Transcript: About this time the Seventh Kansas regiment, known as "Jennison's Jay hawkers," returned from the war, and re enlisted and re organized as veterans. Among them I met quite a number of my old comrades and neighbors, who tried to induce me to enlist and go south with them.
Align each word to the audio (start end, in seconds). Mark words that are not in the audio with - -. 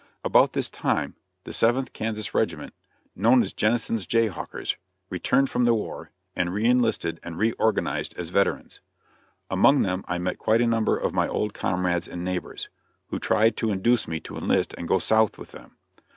About 0.23 0.53
this 0.53 0.67
time 0.71 1.13
the 1.43 1.53
Seventh 1.53 1.93
Kansas 1.93 2.33
regiment, 2.33 2.73
known 3.15 3.43
as 3.43 3.53
"Jennison's 3.53 4.07
Jay 4.07 4.25
hawkers," 4.29 4.75
returned 5.11 5.51
from 5.51 5.65
the 5.65 5.75
war, 5.75 6.09
and 6.35 6.51
re 6.51 6.65
enlisted 6.65 7.19
and 7.21 7.37
re 7.37 7.51
organized 7.59 8.15
as 8.17 8.31
veterans. 8.31 8.79
Among 9.51 9.83
them 9.83 10.03
I 10.07 10.17
met 10.17 10.39
quite 10.39 10.59
a 10.61 10.65
number 10.65 10.97
of 10.97 11.13
my 11.13 11.27
old 11.27 11.53
comrades 11.53 12.07
and 12.07 12.25
neighbors, 12.25 12.67
who 13.09 13.19
tried 13.19 13.55
to 13.57 13.69
induce 13.71 14.07
me 14.07 14.19
to 14.21 14.37
enlist 14.39 14.73
and 14.75 14.87
go 14.87 14.97
south 14.97 15.37
with 15.37 15.51
them. 15.51 15.77